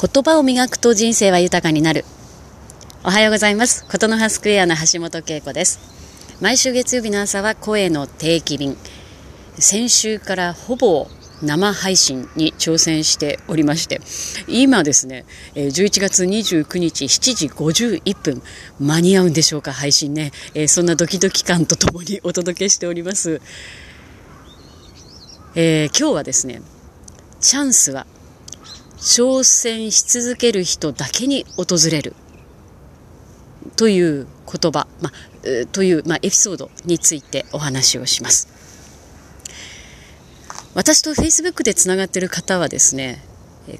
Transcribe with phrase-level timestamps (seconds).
[0.00, 2.06] 言葉を磨くと人生は豊かになる。
[3.04, 3.84] おはようございます。
[3.86, 5.78] ことの葉スクエアの橋本恵子です。
[6.40, 8.78] 毎週月曜日の朝は声の定期便。
[9.58, 11.06] 先週からほぼ
[11.42, 14.00] 生配信に挑戦しておりまして、
[14.48, 18.42] 今ですね、11月29日7時51分、
[18.78, 20.32] 間に合うんでしょうか、配信ね。
[20.66, 23.42] そんなドキドキ感とともに お届けしております。
[25.54, 26.62] えー、今日はですね、
[27.42, 28.06] チャンスは
[29.00, 32.14] 挑戦し続ける人だけに訪れる
[33.76, 38.48] という言葉、まあ、という、まあ、エピソードについてお話をします。
[40.74, 43.22] 私と Facebook でつながっている方はですね、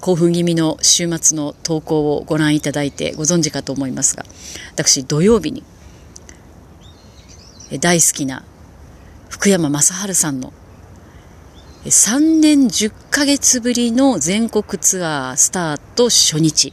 [0.00, 4.24] 興奮気味の週末の投稿をご覧いただいてご存知かと思いますが、
[4.72, 5.64] 私土曜日に
[7.80, 8.44] 大好きな
[9.28, 10.52] 福山雅治さんの
[11.88, 16.72] 3年10ヶ月ぶりの全国ツアースタート初日。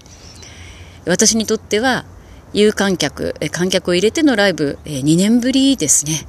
[1.05, 2.05] 私にとっては
[2.53, 6.27] 有観客、観客を入れてのライブ、2年ぶりですね。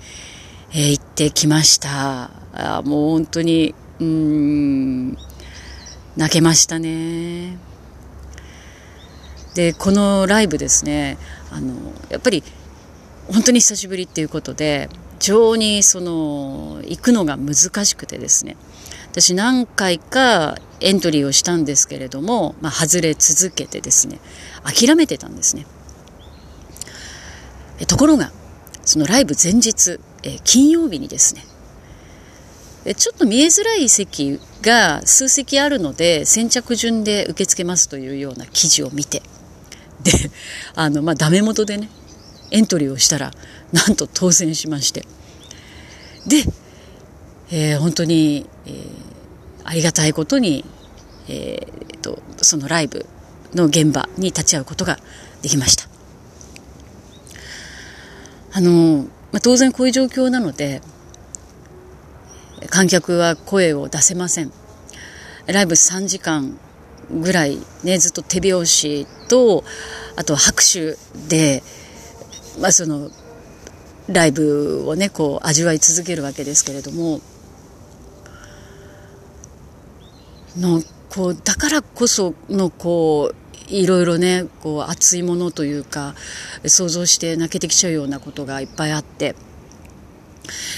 [0.73, 2.31] え行ってきました。
[2.53, 5.19] あもう本当に、うん、
[6.17, 7.59] 泣けましたね。
[9.55, 11.19] で、このライブですね、
[11.51, 11.75] あの、
[12.09, 12.45] やっぱり
[13.33, 18.57] 本当に久しぶりっていうことで、非常にその行くのが難しくてですね
[19.17, 24.19] 私何回かエントリーをしたんですけれども、まあ、外れ続けてですね
[24.62, 25.64] 諦めてたんですね。
[27.89, 28.31] ところが
[28.84, 39.23] そのライブ前日、え金曜日にですねちょっと見えづらい席が数席あるので先着順で受け付けますというような記事を見て
[40.03, 40.12] で
[40.75, 41.89] あのまあダメ元でね
[42.51, 43.30] エントリーをしたら
[43.73, 45.06] なんと当選しまして。
[46.27, 46.45] で、
[47.51, 48.95] えー、本当に、えー、
[49.67, 50.64] ありがたいことに、
[51.28, 53.06] えー、とそのライブ
[53.55, 54.98] の現場に立ち会うことが
[55.42, 55.89] できました。
[58.53, 60.80] あの、まあ、当然こういう状況なので
[62.70, 64.52] 観客は声を出せません。
[65.46, 66.58] ライブ3時間
[67.11, 69.64] ぐらいねずっと手拍子と
[70.17, 70.96] あと拍手
[71.29, 71.62] で
[72.61, 73.11] まあ、その
[74.08, 77.20] ライブをねこう味わい続けるわけですけれども
[80.56, 83.34] のこうだからこそのこう
[83.68, 86.14] いろいろねこう熱いものというか
[86.67, 89.34] 想像して泣けてきちゃうようなことがいっぱいあって。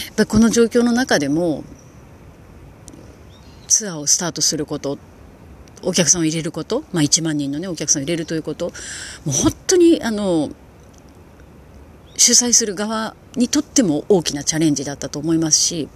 [0.06, 1.62] やっぱこの状況の中でも
[3.66, 4.98] ツアーをスタートすること
[5.82, 8.72] お客さんを入れること、まあ、1万人の、ね、お客さんを入れるということも
[9.26, 10.50] う本当にあの
[12.16, 15.88] 主催する側にとっても大きなチャレンジだったと思いますし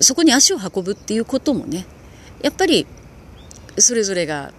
[0.00, 1.86] そこに足を運ぶっていうこともね
[2.42, 2.86] やっぱり
[3.78, 4.52] それぞれが、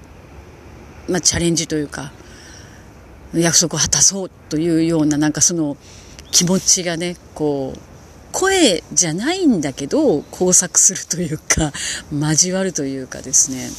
[1.10, 2.12] まあ、チャレンジというか
[3.34, 5.78] 約束を果たそうというようななんかその
[6.32, 7.80] 気持ちがねこう
[8.32, 11.72] 声じゃないんだけど工作するというか
[12.12, 13.70] 交わるというかですね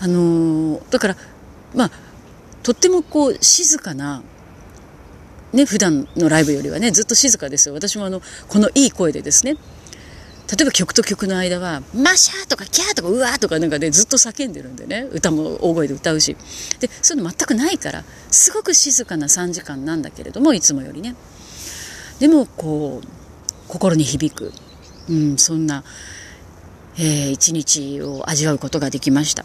[0.00, 1.16] あのだから
[1.74, 1.90] まあ
[2.62, 4.22] とってもこう静かな
[5.52, 7.74] ね、普段のライブよりはね、ずっと静かですよ。
[7.74, 9.56] 私もあの、このいい声でですね、
[10.52, 16.36] 例えば曲と曲の間は、マシャーとかキャーとかうわーとかなんかね、ずっと叫んでるんでね、歌も大声で歌うし。
[16.78, 21.14] で、そういうの全くないから、すごく静かな3時間なんだけれども、いつもよりね。
[22.18, 23.06] でも、こう、
[23.68, 24.52] 心に響く、
[25.08, 25.84] うん、そんな、
[26.98, 29.44] えー、一日を味わうことができました。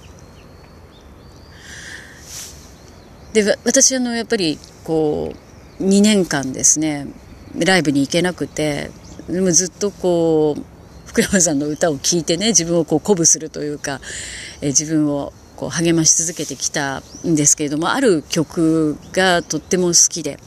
[3.33, 5.47] で、私あの、やっぱり、こう、
[5.79, 7.07] 2年間ですね
[7.55, 8.89] ライブに行けなくて
[9.29, 10.76] でもずっとこう
[11.07, 13.99] 福山さんの歌を聴いてね自分をこう鼓舞するというか、
[14.61, 20.37] え自分をこう励まし続けてきたんですけれどもある曲がとっても好きで、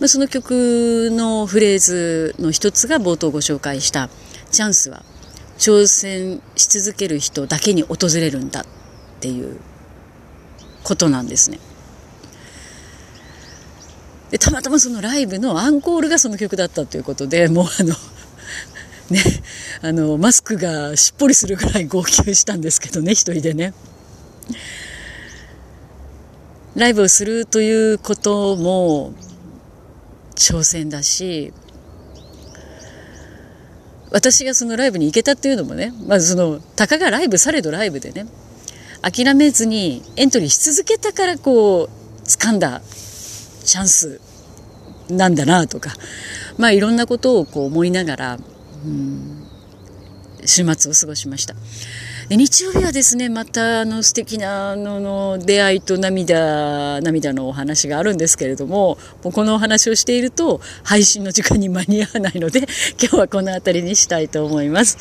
[0.00, 4.10] まあ、その曲のフレーズの一つが冒頭ご紹介した
[4.50, 5.04] 「チャンスは
[5.56, 8.64] 挑戦し続ける人だけに訪れるんだ」っ
[9.20, 9.60] ていう
[10.82, 11.60] ことなんですね。
[14.30, 17.94] でたまたまそのライブのアンコールがその曲だったということでもうあの
[19.10, 19.20] ね
[19.82, 23.74] あのマスクがしっぽりするぐらい号泣したんですけどね一人でね。
[26.76, 29.12] ライブをするということも
[30.34, 31.52] 挑戦だし
[34.10, 38.26] 私がそのライブに行けたっていうのもねまずそのたかがライブされどライブでね
[39.02, 41.88] 諦めずにエントリーし続けたからこう
[42.24, 42.80] 掴んだ
[43.64, 44.20] チャンス
[45.08, 45.90] なんだなとか、
[46.58, 48.38] まあいろんなことをこう思いながら、
[50.44, 51.54] 週末を過ごしました。
[52.28, 62.66] で日曜日はですね、またあの素敵なあのの出会いと涙、涙のお話があるんですけれども、もうこのお話をしていると配信の時間に間に合わないので、
[63.00, 64.98] 今日はこの辺りにしたいと思います。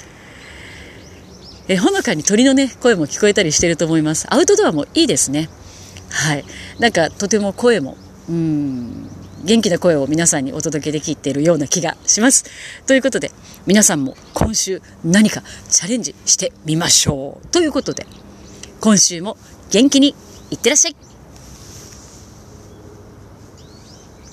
[1.69, 4.27] えほのかに鳥のね、声も聞こえたりしてると思います。
[4.29, 5.49] アウトドアもいいですね。
[6.09, 6.43] はい。
[6.79, 7.97] なんかとても声も、
[8.29, 9.09] うん、
[9.43, 12.45] 元気な声を皆さんにお届けできているような気がします。
[12.87, 13.31] ということで、
[13.65, 17.47] 皆さんも今週何かチャレンジしてみましょう。
[17.47, 18.05] ということで、
[18.79, 19.37] 今週も
[19.71, 20.15] 元気に
[20.51, 21.12] いってらっしゃい